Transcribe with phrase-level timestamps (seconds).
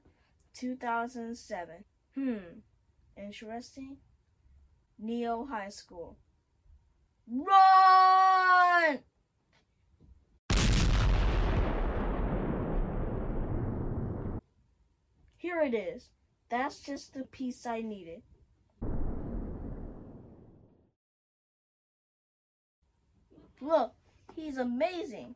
[0.54, 1.84] 2007.
[2.16, 2.38] Hmm,
[3.18, 3.98] interesting.
[4.98, 6.16] Neo High School.
[7.30, 9.00] Run!
[15.46, 16.10] Here it is.
[16.50, 18.24] That's just the piece I needed.
[23.62, 23.94] Look,
[24.36, 25.36] he's amazing.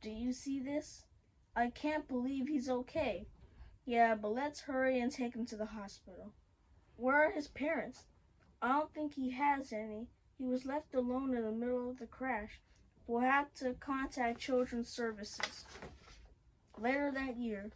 [0.00, 1.06] Do you see this?
[1.56, 3.26] I can't believe he's okay.
[3.84, 6.30] Yeah, but let's hurry and take him to the hospital.
[6.94, 8.04] Where are his parents?
[8.62, 10.06] I don't think he has any.
[10.38, 12.60] He was left alone in the middle of the crash.
[13.08, 15.64] We'll have to contact Children's Services.
[16.78, 17.72] Later that year,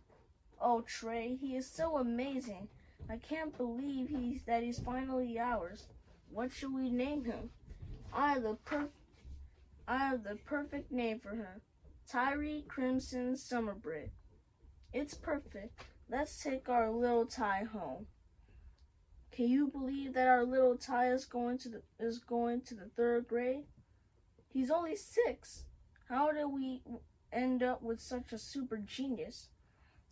[0.60, 2.68] Oh, Trey, he is so amazing.
[3.08, 5.86] I can't believe he's that he's finally ours.
[6.30, 7.50] What should we name him?
[8.12, 8.88] I have the perf
[9.86, 11.60] I have the perfect name for him.
[12.08, 14.10] Tyree Crimson Summerbird.
[14.92, 15.84] It's perfect.
[16.08, 18.06] Let's take our little Ty home.
[19.30, 22.90] Can you believe that our little Ty is going to the is going to the
[22.96, 23.64] third grade?
[24.48, 25.64] He's only six.
[26.08, 26.82] How did we
[27.32, 29.48] end up with such a super genius?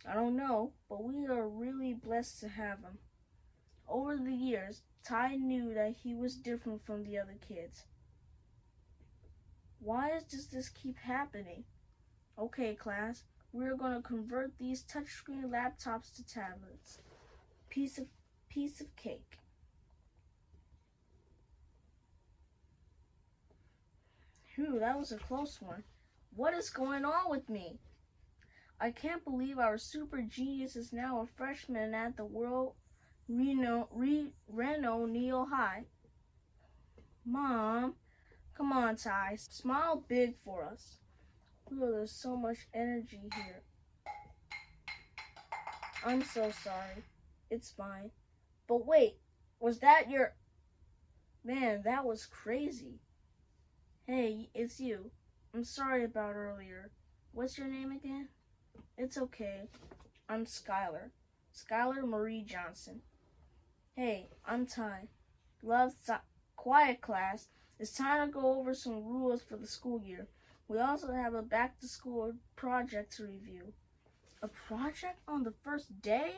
[0.07, 2.99] I don't know, but we are really blessed to have him.
[3.87, 7.85] Over the years, Ty knew that he was different from the other kids.
[9.79, 11.63] Why does this keep happening?
[12.37, 13.23] Okay, class,
[13.53, 16.99] we're going to convert these touchscreen laptops to tablets.
[17.69, 18.05] Piece of
[18.49, 19.39] piece of cake.
[24.43, 25.83] Phew, that was a close one.
[26.35, 27.79] What is going on with me?
[28.79, 32.73] I can't believe our super genius is now a freshman at the World
[33.27, 35.85] Reno, Re, Reno Neo High.
[37.25, 37.95] Mom,
[38.55, 39.37] come on, Ty.
[39.37, 40.97] Smile big for us.
[41.71, 43.63] Oh, there's so much energy here.
[46.05, 47.03] I'm so sorry.
[47.49, 48.11] It's fine.
[48.67, 49.17] But wait,
[49.59, 50.35] was that your...
[51.43, 52.99] Man, that was crazy.
[54.05, 55.11] Hey, it's you.
[55.53, 56.91] I'm sorry about earlier.
[57.31, 58.27] What's your name again?
[58.97, 59.67] It's okay.
[60.29, 61.11] I'm Skylar.
[61.53, 63.01] Skylar Marie Johnson.
[63.95, 65.07] Hey, I'm Ty.
[65.61, 65.93] Love,
[66.55, 67.49] quiet class.
[67.79, 70.27] It's time to go over some rules for the school year.
[70.67, 73.73] We also have a back to school project to review.
[74.41, 76.35] A project on the first day?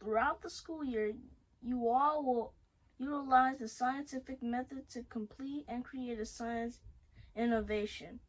[0.00, 1.14] Throughout the school year,
[1.62, 2.52] you all will
[2.98, 6.80] utilize the scientific method to complete and create a science
[7.36, 8.20] innovation.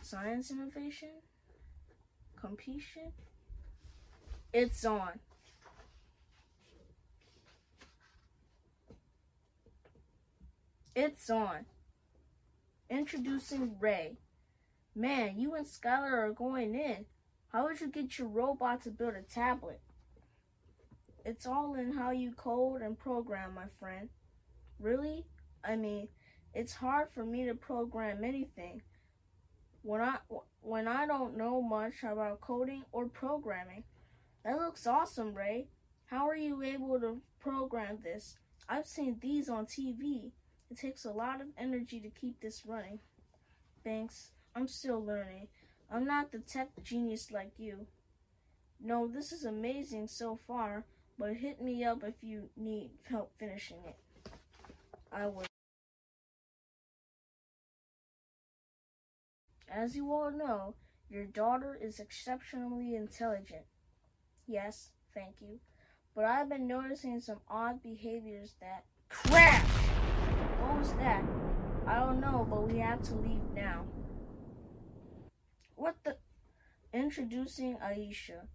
[0.00, 1.10] Science innovation?
[2.40, 3.12] Completion,
[4.52, 5.18] it's on.
[10.94, 11.66] It's on.
[12.90, 14.16] Introducing Ray.
[14.94, 17.04] Man, you and Skylar are going in.
[17.52, 19.80] How would you get your robot to build a tablet?
[21.24, 24.08] It's all in how you code and program, my friend.
[24.80, 25.26] Really?
[25.62, 26.08] I mean,
[26.54, 28.82] it's hard for me to program anything.
[29.88, 30.18] When I
[30.60, 33.84] when I don't know much about coding or programming.
[34.44, 35.68] That looks awesome, Ray.
[36.04, 38.36] How are you able to program this?
[38.68, 40.30] I've seen these on TV.
[40.70, 42.98] It takes a lot of energy to keep this running.
[43.82, 44.32] Thanks.
[44.54, 45.48] I'm still learning.
[45.90, 47.86] I'm not the tech genius like you.
[48.78, 50.84] No, this is amazing so far,
[51.18, 53.96] but hit me up if you need help finishing it.
[55.10, 55.46] I will.
[59.70, 60.74] As you all know,
[61.10, 63.64] Your daughter is exceptionally intelligent.
[64.46, 65.58] Yes, thank you.
[66.14, 68.84] But I've been noticing some odd behaviors that.
[69.08, 69.66] Crash!
[70.60, 71.24] What was that?
[71.86, 73.84] I don't know, but we have to leave now.
[75.76, 76.16] What the?
[76.92, 78.48] Introducing Aisha.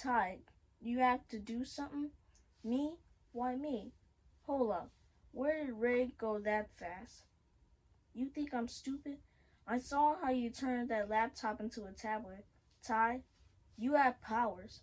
[0.00, 0.38] Ty,
[0.80, 2.10] you have to do something?
[2.62, 2.94] Me?
[3.32, 3.92] Why me?
[4.46, 4.90] Hold up.
[5.32, 7.24] Where did Ray go that fast?
[8.14, 9.18] You think I'm stupid?
[9.66, 12.44] I saw how you turned that laptop into a tablet.
[12.86, 13.20] Ty,
[13.78, 14.80] you have powers.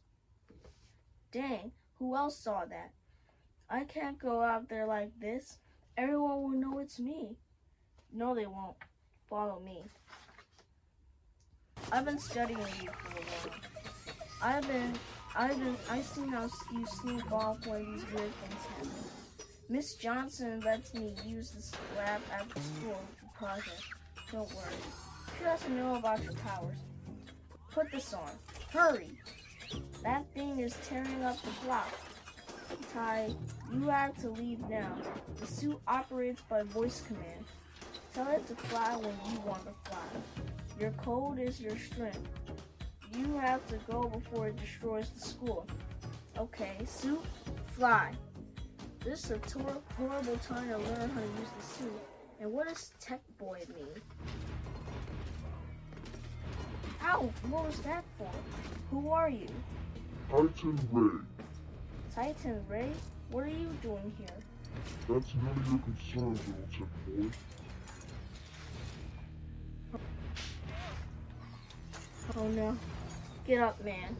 [1.31, 2.91] Dang, who else saw that?
[3.69, 5.59] I can't go out there like this.
[5.97, 7.37] Everyone will know it's me.
[8.11, 8.75] No, they won't.
[9.29, 9.83] Follow me.
[11.91, 13.59] I've been studying you for a while.
[14.41, 14.93] I've been,
[15.35, 18.91] I've been, I've seen how you sneak off when these weird things happen.
[19.69, 23.83] Miss Johnson lets me use this lab after school for project.
[24.31, 24.73] Don't worry.
[25.37, 26.77] She doesn't know about your powers.
[27.71, 28.31] Put this on.
[28.71, 29.09] Hurry!
[30.03, 31.89] That thing is tearing up the block.
[32.93, 33.31] Ty,
[33.73, 34.95] you have to leave now.
[35.39, 37.45] The suit operates by voice command.
[38.13, 39.99] Tell it to fly when you want to fly.
[40.79, 42.29] Your code is your strength.
[43.17, 45.67] You have to go before it destroys the school.
[46.37, 47.23] Okay, suit,
[47.73, 48.13] fly.
[49.03, 52.10] This is a horrible time to learn how to use the suit.
[52.41, 54.01] And what does tech boy mean?
[57.03, 58.31] Ow, what was that for?
[58.89, 59.47] Who are you?
[60.27, 61.19] Titan Ray.
[62.15, 62.89] Titan Ray?
[63.29, 64.27] What are you doing here?
[65.07, 67.29] That's none of your concern, little tech boy.
[72.35, 72.75] Oh no.
[73.45, 74.15] Get up, man.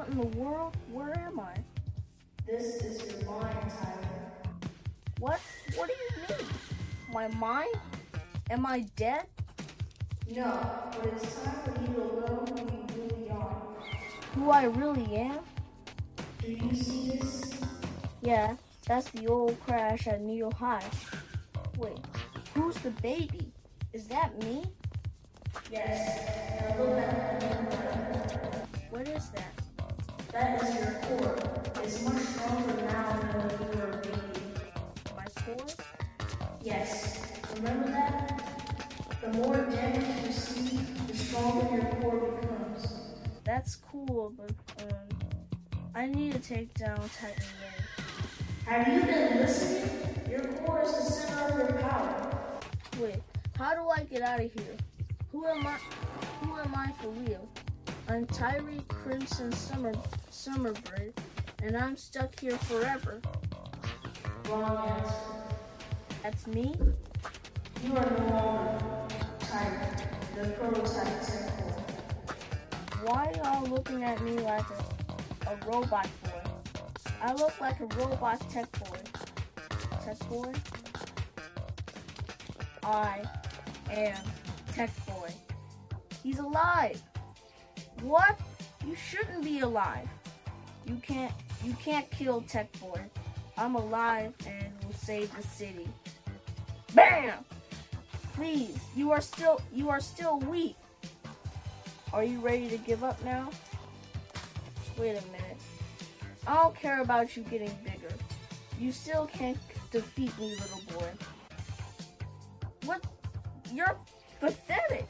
[0.00, 0.74] What in the world?
[0.90, 1.54] Where am I?
[2.46, 4.62] This is your mind, Tyler.
[5.18, 5.38] What?
[5.74, 6.46] What do you mean?
[7.12, 7.74] My mind?
[8.48, 9.26] Am I dead?
[10.34, 10.58] No,
[10.96, 13.62] but it's time for you to learn who you really are.
[14.36, 15.40] Who I really am?
[16.40, 17.60] Do you see this?
[18.22, 18.56] Yeah,
[18.86, 20.82] that's the old crash at Neo High.
[21.76, 22.00] Wait,
[22.54, 23.52] who's the baby?
[23.92, 24.64] Is that me?
[25.70, 26.58] Yes.
[26.58, 29.59] Now look at What is that?
[30.32, 31.38] That is your core.
[31.82, 34.16] It's much stronger now than when you were a baby.
[35.16, 35.66] My core?
[36.62, 37.20] Yes.
[37.56, 38.40] Remember that?
[39.20, 40.76] The more damage you see,
[41.08, 42.92] the stronger your core becomes.
[43.42, 44.52] That's cool, but
[44.84, 45.18] um,
[45.96, 48.72] I need to take down Titan Ray.
[48.72, 49.90] Have you been listening?
[50.30, 52.30] Your core is the center of your power.
[53.00, 53.16] Wait,
[53.56, 54.76] how do I get out of here?
[55.32, 55.76] Who am I?
[56.42, 57.48] Who am I for real?
[58.10, 59.92] I'm Tyree Crimson Summer
[60.32, 61.12] Summerbird,
[61.62, 63.20] and I'm stuck here forever.
[64.48, 65.14] Wrong answer.
[66.20, 66.74] That's me.
[67.84, 69.96] You are no longer Tyler,
[70.34, 73.04] the prototype tech core.
[73.04, 76.50] Why y'all looking at me like a, a robot boy?
[77.22, 78.98] I look like a robot tech boy.
[80.04, 80.52] Tech boy?
[82.82, 83.22] I
[83.88, 84.18] am
[84.72, 85.30] Tech Boy.
[86.24, 87.00] He's alive.
[88.02, 88.38] What?
[88.86, 90.08] You shouldn't be alive.
[90.86, 91.32] You can't
[91.64, 93.00] you can't kill Tech Boy.
[93.58, 95.88] I'm alive and will save the city.
[96.94, 97.44] Bam!
[98.34, 100.76] Please, you are still you are still weak.
[102.12, 103.50] Are you ready to give up now?
[104.98, 105.58] Wait a minute.
[106.46, 108.14] I don't care about you getting bigger.
[108.78, 109.58] You still can't
[109.90, 111.08] defeat me, little boy.
[112.84, 113.04] What?
[113.72, 113.96] You're
[114.40, 115.06] pathetic.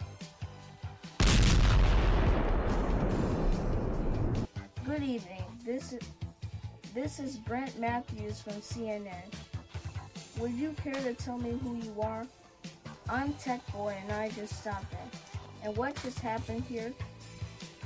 [4.90, 5.44] Good evening.
[5.64, 6.02] This is
[6.94, 9.32] this is Brent Matthews from CNN.
[10.40, 12.26] Would you care to tell me who you are?
[13.08, 15.68] I'm Tech Boy and I just stopped in.
[15.68, 16.92] And what just happened here?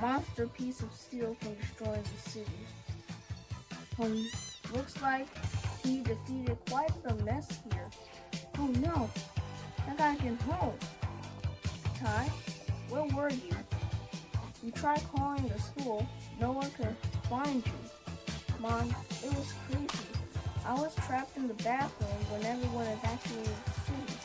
[0.01, 2.51] Monster piece of steel from destroying the city.
[4.01, 4.27] Um,
[4.73, 5.27] looks like
[5.85, 7.91] he defeated quite the mess here.
[8.59, 9.11] Oh no,
[9.87, 10.79] I gotta get home.
[12.01, 12.31] Ty,
[12.89, 13.54] where were you?
[14.75, 16.07] Tried calling the school,
[16.41, 16.95] no one could
[17.31, 17.73] find you.
[18.61, 20.05] Mom, it was crazy.
[20.67, 24.19] I was trapped in the bathroom when everyone evacuated the city.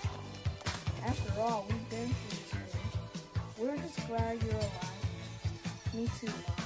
[1.05, 2.75] After all, we've been through this.
[3.57, 5.93] We're just glad you're alive.
[5.93, 6.58] Me too, Mom.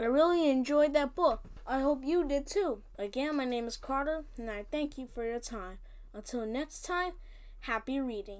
[0.00, 1.42] I really enjoyed that book.
[1.66, 2.80] I hope you did too.
[2.98, 5.76] Again, my name is Carter, and I thank you for your time.
[6.14, 7.12] Until next time,
[7.60, 8.38] happy reading.